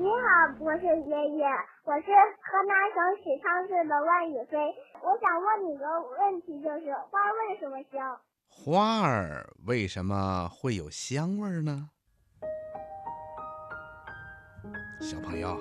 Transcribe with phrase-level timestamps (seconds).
[0.00, 1.44] 你好，博士爷爷，
[1.82, 4.56] 我是河南省许昌市的万宇飞。
[5.02, 8.16] 我想问你个问题，就是花为什么香？
[8.48, 11.90] 花儿为什么会有香味呢？
[15.00, 15.60] 小朋友，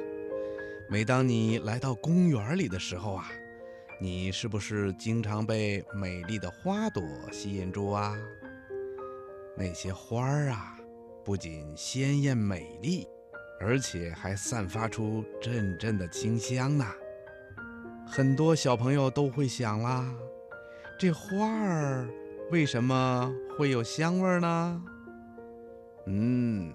[0.87, 3.25] 每当你来到公园里的时候啊，
[3.99, 7.01] 你是不是经常被美丽的花朵
[7.31, 8.15] 吸引住啊？
[9.57, 10.77] 那些花儿啊，
[11.25, 13.07] 不仅鲜艳美丽。
[13.59, 16.85] 而且还散发出阵阵的清香呢。
[18.05, 20.05] 很多小朋友都会想啦，
[20.97, 22.07] 这花儿
[22.51, 24.83] 为什么会有香味呢？
[26.05, 26.71] 嗯，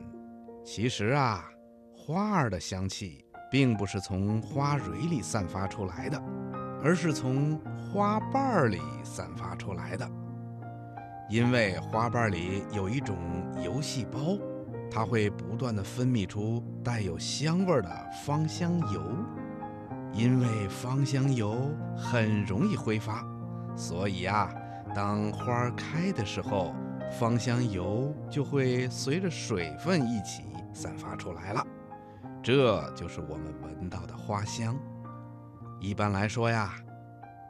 [0.65, 1.51] 其实啊，
[1.97, 6.23] 花儿的香气并不是从花蕊里散发出来的，
[6.83, 7.59] 而是从
[7.91, 10.07] 花瓣里散发出来的。
[11.31, 13.17] 因为花瓣里有一种
[13.65, 14.37] 油细胞。
[14.95, 19.03] 它会不断的分泌出带有香味的芳香油，
[20.13, 23.27] 因为芳香油很容易挥发，
[23.75, 24.55] 所以啊，
[24.95, 26.75] 当花开的时候，
[27.19, 30.43] 芳香油就会随着水分一起
[30.75, 31.67] 散发出来了，
[32.43, 34.77] 这就是我们闻到的花香。
[35.81, 36.75] 一般来说呀，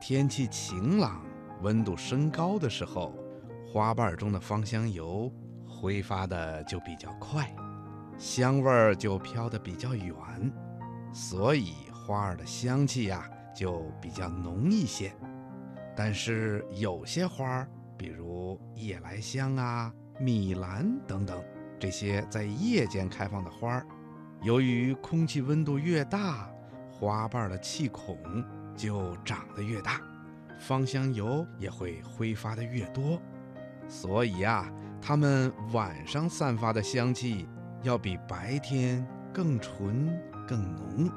[0.01, 1.21] 天气晴朗、
[1.63, 3.13] 温度升高的时候，
[3.67, 5.29] 花瓣中的芳香油。
[5.83, 7.53] 挥发的就比较快，
[8.17, 10.15] 香味儿就飘得比较远，
[11.13, 15.13] 所以花儿的香气呀就比较浓一些。
[15.97, 21.43] 但是有些花儿，比如夜来香啊、米兰等等，
[21.81, 23.87] 这些在夜间开放的花儿，
[24.41, 26.49] 由于空气温度越大，
[26.93, 28.17] 花瓣的气孔
[28.77, 30.01] 就长得越大，
[30.61, 33.21] 芳香油也会挥发的越多。
[33.89, 34.73] 所以啊，
[35.05, 37.49] 它们晚上散发的香气
[37.83, 40.09] 要比白天更纯
[40.47, 41.11] 更浓。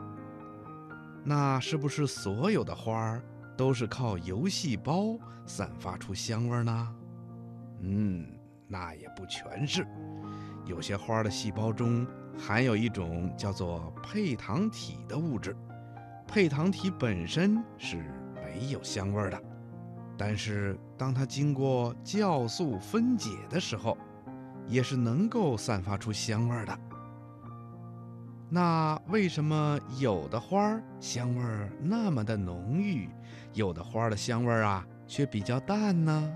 [1.23, 3.23] 那是不是所有的花儿
[3.55, 6.95] 都是靠油细胞散发出香味呢？
[7.81, 8.27] 嗯，
[8.67, 9.85] 那也不全是。
[10.65, 15.55] 有些花的细胞中含有一种叫做配糖体的物质，
[16.27, 17.97] 配糖体本身是
[18.33, 19.39] 没有香味的。
[20.17, 23.97] 但是，当它经过酵素分解的时候，
[24.67, 26.79] 也是能够散发出香味的。
[28.49, 33.09] 那为什么有的花香味那么的浓郁，
[33.53, 36.33] 有的花的香味啊却比较淡呢？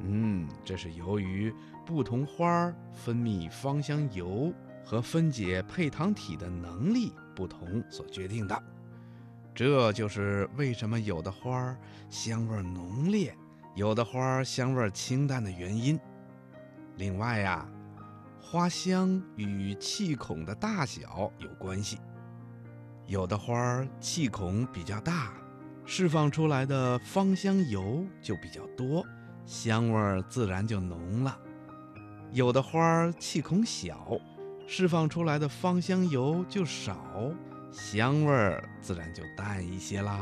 [0.00, 1.54] 嗯，这是由于
[1.84, 4.52] 不同花分泌芳香油
[4.84, 8.62] 和分解配糖体的能力不同所决定的。
[9.56, 11.78] 这就是为什么有的花儿
[12.10, 13.34] 香味浓烈，
[13.74, 15.98] 有的花儿香味清淡的原因。
[16.96, 17.66] 另外呀，
[18.38, 21.98] 花香与气孔的大小有关系。
[23.06, 25.32] 有的花儿气孔比较大，
[25.86, 29.02] 释放出来的芳香油就比较多，
[29.46, 31.32] 香味自然就浓了；
[32.30, 34.20] 有的花儿气孔小，
[34.66, 37.32] 释放出来的芳香油就少。
[37.78, 40.18] 香味儿自然就淡一些啦。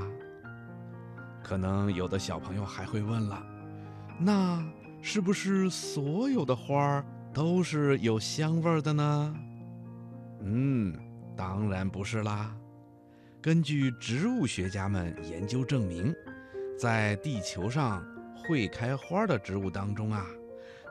[1.43, 3.41] 可能有的小朋友还会问了，
[4.19, 4.61] 那
[5.01, 9.37] 是不是所有的花儿都是有香味儿的呢？
[10.41, 10.99] 嗯，
[11.37, 12.55] 当然不是啦。
[13.41, 16.13] 根据植物学家们研究证明，
[16.77, 18.05] 在地球上
[18.35, 20.27] 会开花的植物当中啊，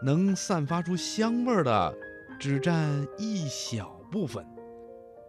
[0.02, 1.94] 能散发出香味儿的
[2.40, 4.46] 只占一小部分。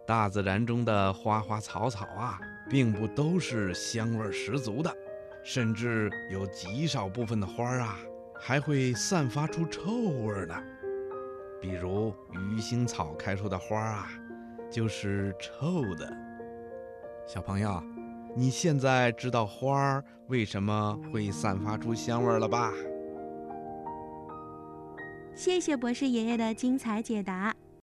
[0.07, 2.39] 大自然中的花花草草啊，
[2.69, 4.95] 并不都是香味十足的，
[5.43, 7.97] 甚至有极少部分的花啊，
[8.39, 10.55] 还会散发出臭味呢。
[11.59, 14.07] 比如鱼腥草开出的花啊，
[14.69, 16.07] 就是臭的。
[17.25, 17.81] 小朋友，
[18.35, 22.71] 你现在知道花儿为什么会散发出香味了吧？
[25.33, 27.55] 谢谢博士爷爷的精彩解答。